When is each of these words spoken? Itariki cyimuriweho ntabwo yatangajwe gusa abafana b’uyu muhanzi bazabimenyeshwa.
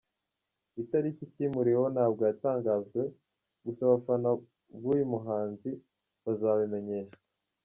Itariki 0.81 1.23
cyimuriweho 1.33 1.87
ntabwo 1.95 2.21
yatangajwe 2.29 3.01
gusa 3.65 3.79
abafana 3.83 4.29
b’uyu 4.81 5.05
muhanzi 5.13 5.69
bazabimenyeshwa. 6.23 7.19